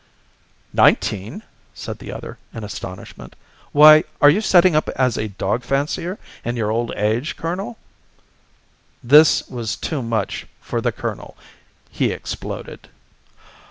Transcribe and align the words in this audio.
"Nineteen?" 0.73 1.43
said 1.75 1.99
the 1.99 2.11
other, 2.11 2.39
in 2.55 2.63
astonishment. 2.63 3.35
"Why, 3.71 4.03
are 4.19 4.31
you 4.31 4.41
setting 4.41 4.75
up 4.75 4.89
as 4.95 5.15
a 5.15 5.27
dog 5.27 5.61
fancier 5.61 6.17
in 6.43 6.55
your 6.55 6.71
old 6.71 6.91
age, 6.95 7.37
colonel?" 7.37 7.77
This 9.03 9.47
was 9.47 9.75
too 9.75 10.01
much 10.01 10.47
for 10.59 10.81
the 10.81 10.91
colonel. 10.91 11.37
He 11.91 12.09
exploded. 12.11 12.87